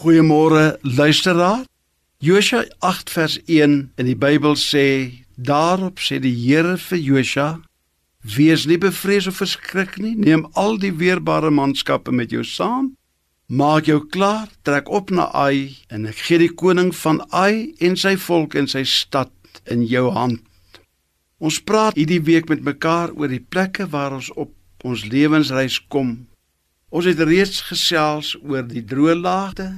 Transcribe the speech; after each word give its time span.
Goeiemôre 0.00 0.78
luisteraar. 0.80 1.64
Josua 2.18 2.64
8 2.78 3.10
vers 3.10 3.40
1 3.44 3.92
in 3.96 4.06
die 4.08 4.16
Bybel 4.16 4.56
sê: 4.56 5.12
Daarop 5.36 6.00
sê 6.00 6.16
die 6.16 6.32
Here 6.32 6.78
vir 6.80 6.98
Josua: 6.98 7.48
Wees 8.24 8.64
nie 8.64 8.78
bevrees 8.80 9.26
of 9.28 9.36
verskrik 9.36 9.98
nie. 10.00 10.14
Neem 10.16 10.46
al 10.56 10.78
die 10.80 10.94
weerbare 10.96 11.50
manskappe 11.52 12.14
met 12.16 12.32
jou 12.32 12.40
saam. 12.48 12.94
Maak 13.46 13.90
jou 13.92 13.98
klaar, 14.08 14.48
trek 14.64 14.88
op 14.88 15.12
na 15.12 15.28
Ai 15.36 15.76
en 15.92 16.08
ek 16.08 16.24
gee 16.24 16.40
die 16.46 16.54
koning 16.62 16.94
van 16.96 17.20
Ai 17.28 17.74
en 17.84 18.00
sy 18.00 18.14
volk 18.16 18.56
en 18.56 18.72
sy 18.72 18.86
stad 18.88 19.60
in 19.68 19.84
jou 19.84 20.06
hand. 20.16 20.40
Ons 21.44 21.60
praat 21.60 22.00
hierdie 22.00 22.22
week 22.24 22.48
met 22.48 22.64
mekaar 22.64 23.12
oor 23.12 23.28
die 23.28 23.44
plekke 23.44 23.90
waar 23.92 24.16
ons 24.16 24.32
op 24.32 24.56
ons 24.80 25.04
lewensreis 25.12 25.76
kom. 25.92 26.16
Ons 26.88 27.04
het 27.04 27.20
reeds 27.20 27.60
gesels 27.68 28.32
oor 28.40 28.64
die 28.64 28.80
droë 28.80 29.20
laagte, 29.20 29.68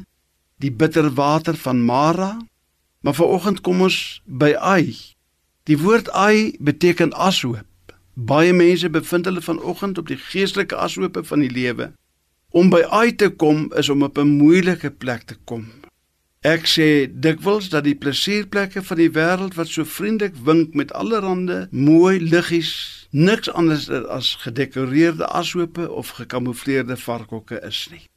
die 0.62 0.70
bitter 0.70 1.10
water 1.18 1.56
van 1.58 1.82
Mara, 1.84 2.36
maar 3.02 3.14
vanoggend 3.18 3.60
kom 3.66 3.82
ons 3.82 4.22
by 4.24 4.52
Ai. 4.58 4.94
Die 5.66 5.78
woord 5.78 6.10
Ai 6.14 6.54
beteken 6.58 7.12
ashoop. 7.12 7.66
Baie 8.14 8.52
mense 8.52 8.90
bevind 8.92 9.26
hulle 9.26 9.42
vanoggend 9.42 9.98
op 9.98 10.10
die 10.10 10.20
geestelike 10.20 10.76
ashoope 10.76 11.24
van 11.24 11.42
die 11.42 11.50
lewe. 11.50 11.92
Om 12.50 12.70
by 12.70 12.82
Ai 12.90 13.14
te 13.16 13.30
kom 13.30 13.70
is 13.78 13.88
om 13.88 14.02
op 14.02 14.18
'n 14.18 14.36
moeilike 14.38 14.90
plek 14.90 15.22
te 15.22 15.36
kom. 15.44 15.66
Ek 16.42 16.66
sê 16.66 17.06
dikwels 17.06 17.68
dat 17.70 17.84
die 17.84 17.94
plesierplekke 17.94 18.82
van 18.82 18.96
die 18.96 19.10
wêreld 19.10 19.54
wat 19.54 19.68
so 19.68 19.84
vriendelik 19.84 20.34
wink 20.44 20.74
met 20.74 20.92
allerlei 20.92 21.68
mooi 21.70 22.20
liggies 22.20 22.72
niks 23.10 23.50
anders 23.50 23.90
as 23.90 24.34
gedekoreerde 24.34 25.26
ashoope 25.26 25.90
of 25.90 26.08
gekamoufleerde 26.08 26.96
varkhokke 26.96 27.60
is 27.62 27.88
nie. 27.90 28.11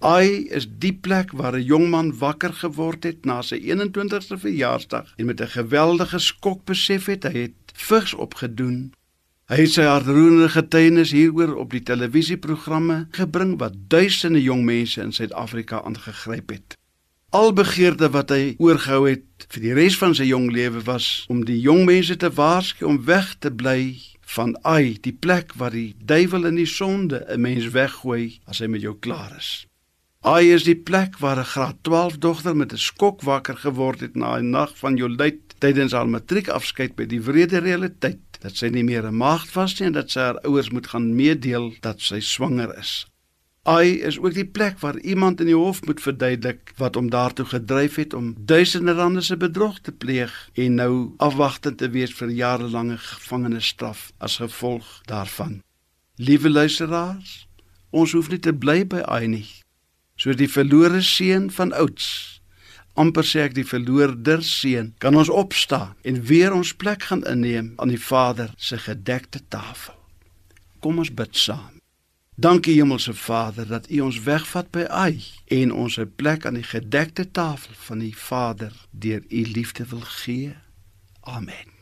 Ai 0.00 0.48
is 0.48 0.64
die 0.80 0.94
plek 0.96 1.32
waar 1.36 1.52
'n 1.56 1.62
jong 1.62 1.90
man 1.90 2.18
wakker 2.18 2.54
geword 2.56 3.04
het 3.04 3.24
na 3.24 3.42
sy 3.42 3.60
21ste 3.60 4.38
verjaarsdag 4.38 5.12
en 5.16 5.26
met 5.26 5.40
'n 5.40 5.46
geweldige 5.46 6.18
skok 6.18 6.64
besef 6.64 7.04
het 7.06 7.24
hy 7.24 7.32
het 7.32 7.72
vigs 7.74 8.14
opgedoen. 8.14 8.92
Hy 9.46 9.56
het 9.56 9.72
sy 9.72 9.82
hartroerende 9.82 10.48
getuienis 10.48 11.10
hieroor 11.10 11.54
op 11.54 11.70
die 11.70 11.82
televisieprogramme 11.82 13.06
gebring 13.10 13.58
wat 13.58 13.74
duisende 13.88 14.42
jong 14.42 14.64
mense 14.64 15.00
in 15.00 15.12
Suid-Afrika 15.12 15.82
aangegryp 15.82 16.50
het. 16.50 16.76
Al 17.30 17.52
begeerte 17.52 18.10
wat 18.10 18.30
hy 18.30 18.54
oorgehou 18.58 19.08
het 19.08 19.46
vir 19.48 19.62
die 19.62 19.74
res 19.74 19.98
van 19.98 20.14
sy 20.14 20.24
jong 20.24 20.50
lewe 20.50 20.80
was 20.82 21.24
om 21.28 21.44
die 21.44 21.60
jong 21.60 21.84
mense 21.84 22.16
te 22.16 22.30
waarsku 22.30 22.86
om 22.86 23.04
weg 23.04 23.36
te 23.38 23.50
bly 23.50 24.00
van 24.20 24.56
Ai, 24.62 24.96
die 25.00 25.12
plek 25.12 25.52
waar 25.54 25.70
die 25.70 25.94
duiwel 26.04 26.46
in 26.46 26.54
die 26.54 26.66
sonde 26.66 27.26
'n 27.28 27.40
mens 27.40 27.68
weggooi 27.68 28.40
as 28.46 28.58
hy 28.58 28.66
met 28.66 28.80
jou 28.80 28.96
klaar 28.98 29.36
is. 29.36 29.69
Ai 30.20 30.50
is 30.52 30.66
die 30.68 30.76
plek 30.76 31.14
waar 31.18 31.38
'n 31.40 31.48
graad 31.48 31.76
12 31.80 32.18
dogter 32.18 32.56
met 32.56 32.72
'n 32.72 32.76
skok 32.76 33.22
wakker 33.22 33.56
geword 33.56 34.00
het 34.00 34.14
na 34.14 34.36
'n 34.36 34.50
nag 34.50 34.78
van 34.78 34.96
Jolait 34.96 35.40
tydens 35.58 35.92
haar 35.92 36.08
matriekafskeid 36.08 36.94
by 36.94 37.06
die 37.06 37.22
wrede 37.22 37.58
realiteit 37.58 38.20
dat 38.40 38.56
sy 38.56 38.68
nie 38.68 38.84
meer 38.84 39.06
'n 39.06 39.16
maagd 39.16 39.52
was 39.54 39.78
nie 39.78 39.86
en 39.86 39.92
dat 39.92 40.10
sy 40.10 40.20
haar 40.20 40.40
ouers 40.44 40.70
moet 40.70 40.86
gaan 40.86 41.14
meedeel 41.14 41.72
dat 41.80 42.00
sy 42.00 42.20
swanger 42.20 42.78
is. 42.78 43.06
Ai 43.62 44.00
is 44.00 44.18
ook 44.18 44.34
die 44.34 44.44
plek 44.44 44.78
waar 44.78 44.98
iemand 44.98 45.40
in 45.40 45.46
die 45.46 45.56
hof 45.56 45.86
moet 45.86 46.00
verduidelik 46.00 46.72
wat 46.76 46.94
hom 46.94 47.10
daartoe 47.10 47.46
gedryf 47.46 47.94
het 47.94 48.14
om 48.14 48.34
duisende 48.38 48.92
rande 48.92 49.20
se 49.20 49.36
bedrog 49.36 49.80
te 49.80 49.92
pleeg 49.92 50.50
en 50.54 50.74
nou 50.74 51.14
afwagtend 51.16 51.78
te 51.78 51.90
wees 51.90 52.12
vir 52.14 52.28
jarelange 52.28 52.98
gevangenisstraf 52.98 54.12
as 54.18 54.36
gevolg 54.36 55.00
daarvan. 55.04 55.62
Liewe 56.16 56.50
luisteraars, 56.50 57.48
ons 57.90 58.12
hoef 58.12 58.28
nie 58.28 58.38
te 58.38 58.52
bly 58.52 58.86
by 58.86 59.00
Ai 59.00 59.26
nie 59.26 59.48
soos 60.20 60.36
die 60.36 60.50
verlore 60.50 61.00
seun 61.02 61.48
van 61.56 61.72
ouds. 61.72 62.08
Amper 63.00 63.24
sê 63.24 63.46
ek 63.46 63.54
die 63.56 63.64
verloorder 63.64 64.42
seun. 64.44 64.92
Kan 65.00 65.16
ons 65.16 65.32
opstaan 65.32 65.94
en 66.04 66.20
weer 66.28 66.52
ons 66.52 66.74
plek 66.76 67.08
gaan 67.08 67.24
inneem 67.30 67.72
aan 67.80 67.92
die 67.94 68.02
Vader 68.02 68.52
se 68.56 68.78
gedekte 68.78 69.40
tafel. 69.48 69.96
Kom 70.84 71.00
ons 71.00 71.12
bid 71.14 71.36
saam. 71.36 71.78
Dankie 72.40 72.78
hemelse 72.78 73.12
Vader 73.14 73.68
dat 73.68 73.90
u 73.92 74.00
ons 74.00 74.22
wegvat 74.24 74.70
by 74.72 74.86
ai 74.88 75.20
en 75.60 75.72
ons 75.72 75.98
'n 75.98 76.12
plek 76.16 76.46
aan 76.46 76.56
die 76.56 76.68
gedekte 76.68 77.30
tafel 77.30 77.74
van 77.88 77.98
die 77.98 78.16
Vader 78.16 78.72
deur 78.90 79.22
u 79.28 79.42
liefde 79.44 79.84
wil 79.84 80.00
gee. 80.00 80.56
Amen 81.20 81.79